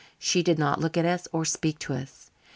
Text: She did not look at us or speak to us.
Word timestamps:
She 0.17 0.41
did 0.41 0.57
not 0.57 0.79
look 0.79 0.97
at 0.97 1.05
us 1.05 1.27
or 1.31 1.45
speak 1.45 1.77
to 1.81 1.93
us. 1.93 2.31